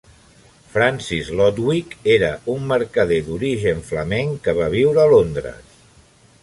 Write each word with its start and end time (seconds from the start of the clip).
Francis 0.75 1.27
Lodwick 1.41 1.93
era 2.13 2.31
un 2.55 2.65
mercader 2.73 3.21
d'origen 3.29 3.85
flamenc 3.93 4.43
que 4.49 4.59
va 4.63 4.73
viure 4.79 5.05
a 5.05 5.11
Londres. 5.15 5.81